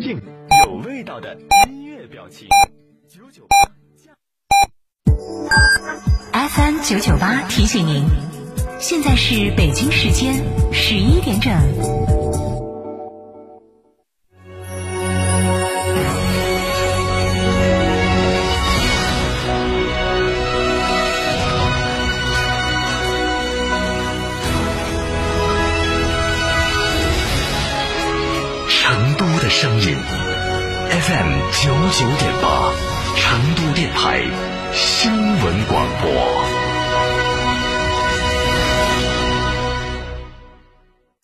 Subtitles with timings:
[0.00, 0.20] 静
[0.66, 1.36] 有味道的
[1.70, 2.48] 音乐表情。
[3.08, 3.56] 九九八
[6.48, 8.04] FM 九九八提醒您，
[8.78, 11.52] 现在是北京时间十一点整。
[29.48, 29.85] 声音
[31.06, 31.30] FM
[31.62, 32.72] 九九点八，
[33.14, 34.24] 成都电台
[34.72, 36.65] 新闻广播。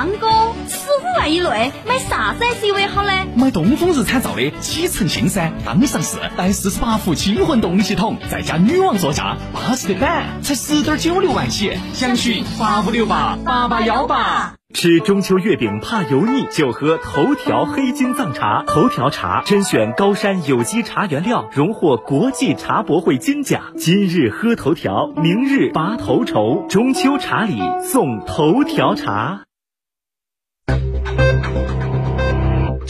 [0.00, 0.28] 张哥，
[0.66, 3.10] 十五万以内买啥子 SUV 好呢？
[3.36, 14.54] 买东风日产造的启辰星噻，刚上市，带四十八伏轻混动力系统，再加女王座驾，巴适的板，才十点九六万起，详询八五六八八八幺八。
[14.72, 18.64] 吃中秋月饼怕油腻，就喝头条黑金藏茶。
[18.66, 23.60] 头条茶甄选高山有机茶原料，荣获国际茶博会金奖。
[23.76, 26.64] 今日喝头条，明日拔头筹。
[26.70, 29.42] 中秋茶礼送头条茶。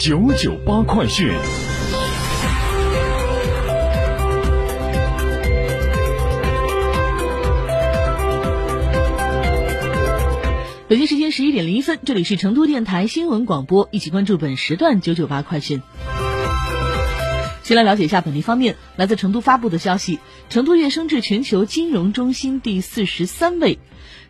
[0.03, 1.29] 九九八快讯。
[10.87, 15.83] 北京时间十一点零一分，这里是成都电台新闻广播，一起关注本时段九九八快讯。
[17.61, 20.17] 先来了解一下本地方面，来自成都发布的消息：
[20.49, 23.77] 成都跃升至全球金融中心第四十三位。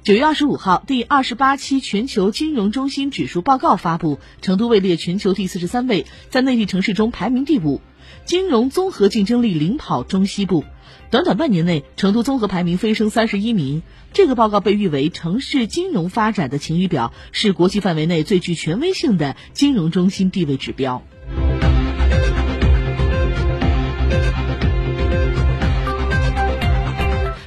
[0.04, 7.82] 九月二十五号，第二十八期全球金融中心指数报告发布，成都位列全球第四十三位，在内地城市中排名第五，
[8.26, 10.66] 金融综合竞争力领跑中西部。
[11.12, 13.84] 短短半年内，成都综合排名飞升三十一名。
[14.12, 21.04] 这个报告被誉为城市金融发展的晴雨表，是国际范围内最具权威性的金融中心地位指标。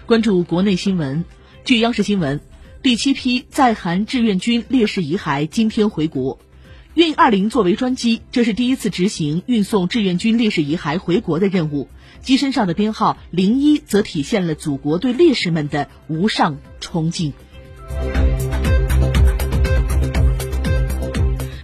[0.07, 1.25] 关注国内新闻，
[1.65, 2.43] 据央视新闻，
[2.83, 6.39] 第七批在韩志愿军烈士遗骸今天回国。
[6.93, 11.89] 运二零作为专机，这是第一次执行运送志愿军烈士遗骸回国的任务。
[12.21, 17.33] 机身上的编号零一，则体现了祖国对烈士们的无上崇敬。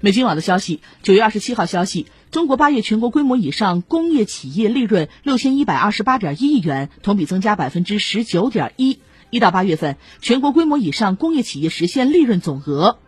[0.01, 8.99] 美军网的消息，九月二十七号消息，中国八月全国规模以上工业企业利润六千一百二十八点一亿元，同比增加百分之十九点一。
[9.31, 12.99] 一到八月份，全国规模以上工业企业实现利润总额。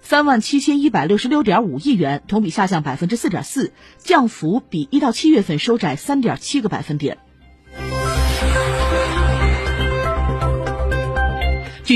[0.00, 7.18] 三万七千一百六十六点五亿元，同比下降百分之四点四，降幅比一到七月份收窄三点七个百分点。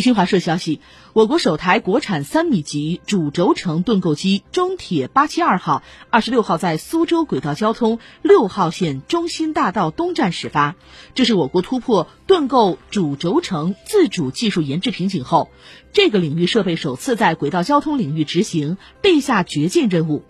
[0.01, 0.81] 新华社消息，
[1.13, 10.77] 我国首台国产三米级主轴承盾构机中铁八七二号二十六号在苏州轨道交通六号线中心大道东站始发，
[11.15, 15.51] 这是我国突破盾构主轴承自主技术研制瓶颈后，
[15.93, 20.25] 这个领域设备首次在轨道交通领域执行地下掘进任务。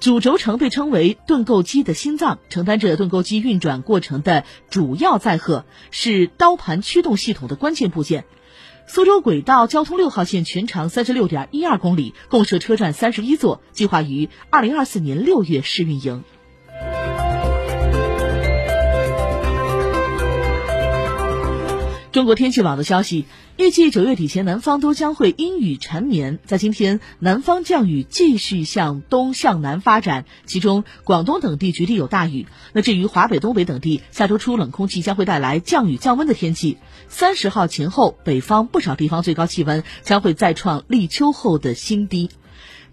[0.00, 8.24] 主轴承被称为盾构机的心脏，承担着盾构机运转过程的主要载荷，是刀盘驱动系统的关键部件。
[8.90, 16.24] 苏州轨道交通六号线全长三十六点一二公里，共设车站三十一座，计划于二零二四年六月试运营。
[22.18, 26.40] 中国天气网的消息，预计九月底前南方都将会阴雨缠绵。
[26.44, 32.48] 在今天，南方降雨继续向东向南发展，其中广东等地局地有大雨。
[32.72, 36.78] 那至于华北、东北等地，下周初冷空气将会带来降雨降温的天气。
[37.06, 42.30] 三十号前后，北方不少地方最高气温将会再创立秋后的新低。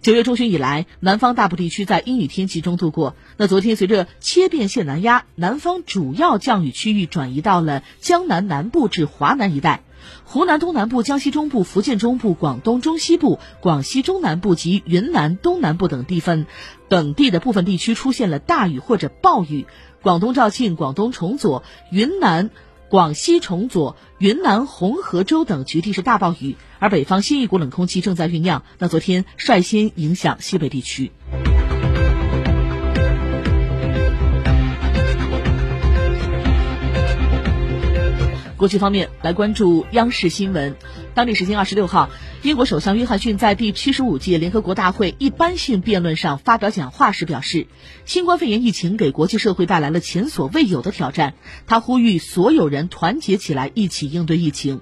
[0.06, 3.16] 九月中旬以来，南方大部地区在阴雨天气中度过。
[3.38, 9.82] 那昨天随着切变线南压，南方主要降雨区域转移到了江南南部至华南一带，
[10.22, 16.46] 湖南东南部、江西中部、福建中部、广东中西部、广西中南部及云南东南部等地分
[16.88, 19.66] 等地的部分地区出现了大雨或者暴雨。
[20.02, 22.50] 广东肇庆、广东崇左、云南。
[22.88, 28.62] 广西崇左、云南红河州等局地是大暴雨，而北方新一股冷空气正在酝酿。
[28.78, 31.10] 那昨天率先影响西北地区。
[38.56, 40.76] 国际方面，来关注央视新闻。
[41.14, 42.08] 当地时间二十六号，
[42.42, 47.66] 英国首相约翰逊在第七十五届联合国大会一般性辩论上发表讲话时表示，
[48.06, 51.34] 新冠肺炎疫情给国际社会带来了前所未有的挑战。
[51.66, 54.80] 他呼吁所有人团结起来，一起应对疫情。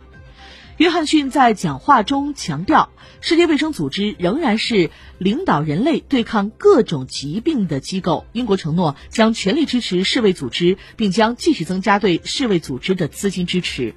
[0.76, 2.90] 约翰逊在讲话中强调，
[3.20, 8.26] 世界卫生组织仍然是领导人类对抗各种疾病的机构。
[8.32, 13.94] 英国承诺将全力支持世卫组织，并将继续增加对世卫组织的资金支持。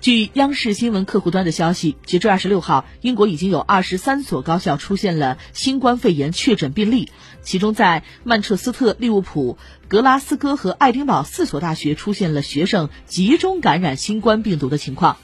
[0.00, 7.10] 据央视新闻客户端的消息，截至二十六号，英国已经有二十三所高校出现了新冠肺炎确诊病例，
[7.44, 15.18] 其中在曼彻斯特、利物浦、格拉斯哥和爱丁堡四所大学出现了学生集中感染新冠病毒的情况。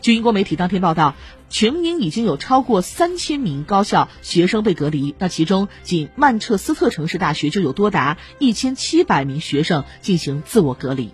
[0.00, 1.14] 据英国媒体当天报道，
[1.48, 11.10] 全英已经有超过三千名高校学生被隔离，那其中仅曼彻斯特城市大学就有多达一千七百名学生进行自我隔离。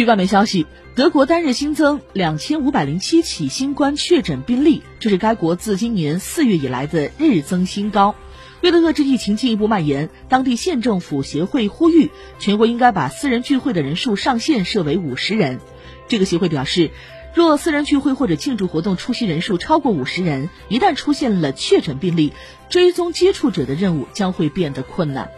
[0.00, 8.14] 据外媒消息，德国单日新增两千五百零七起新冠确诊病例，这是该国自今年四月以来的日增新高。
[8.62, 15.60] 为了遏制疫情进一步蔓延，当地县政府协会呼吁全国应该把私人聚会的人数上限设为五十人。
[16.08, 16.92] 这个协会表示，
[17.34, 22.32] 若私人聚会或者庆祝活动出席人数超过五十人，一旦出现了确诊病例，
[22.70, 25.30] 追踪接触者的任务将会变得困难。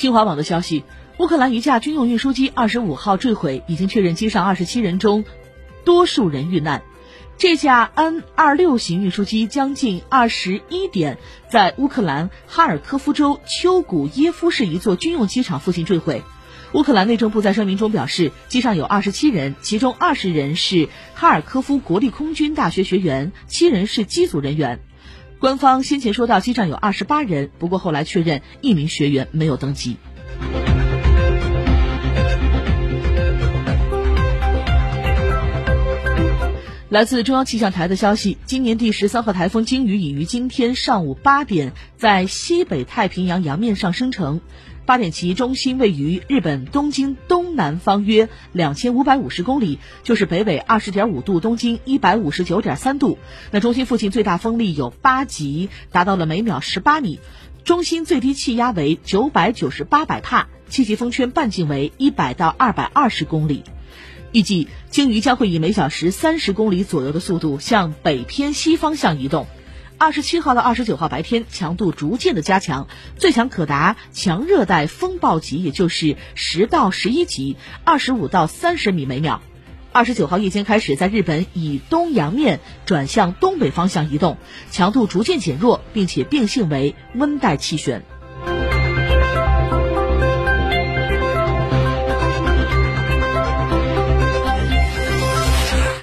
[0.00, 0.82] 新华网的消息，
[1.18, 5.26] 乌克兰一架军用运输机二十五号坠毁，已经确认机上二十七人中，
[5.84, 6.82] 多数人遇难。
[7.36, 11.18] 这架安二六型运输机将近二十一点
[11.50, 16.22] 在乌克兰哈尔科夫州丘古耶夫市一座军用机场附近坠毁。
[16.72, 24.80] 乌克兰内政部在声明中表示，机上有二十七人，其中二十人是哈尔科夫国立空军大学学员，七人是机组人员。
[25.40, 29.96] 官方先前说到机上有二十八人，不过后来确认一名学员没有登机。
[36.90, 44.42] 来自中央气象台的消息，今年第十三号台风鲸鱼已于今天上午八点在西北太平洋洋面上生成。
[44.90, 53.16] 八点其中心位于日本东京东南方约两千五百五十公里，就是北纬二十点五度，东经一百五十九点三度。
[53.52, 57.20] 那中心附近最大风力有八级，达到了每秒十八米。
[57.62, 63.62] 中心最低气压为九百九十八百帕，气息风圈半径为一百到二百二十公里。
[64.32, 69.46] 预计鲸鱼将会以每小时三十公里左右的速度向北偏西方向移动。
[70.00, 72.88] 二十七号到二十九号白天强度逐渐的加强，
[73.18, 79.42] 最强可达强热带风暴级，也就是十到十一级，二十五到三十米每秒。
[79.92, 84.38] 二十九号夜间开始在日本以东洋面转向东北方向移动，
[84.70, 88.02] 强度逐渐减弱，并且变性为温带气旋。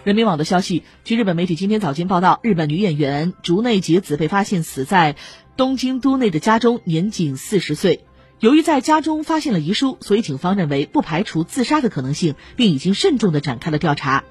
[0.08, 5.18] 人民网的消息，据日本媒体今天早间报道，日本女演员竹内结子被发现死在
[5.58, 8.06] 东京都内的家中，年仅四十岁。
[8.40, 14.24] 由于在家中发现了遗书，所以警方认为不排除自杀的可能性，并已经慎重的展开了调查。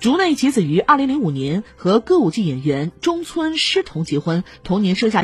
[0.00, 5.22] 竹内结子于二零零五年和歌舞伎演员中村狮童结婚，同年生下。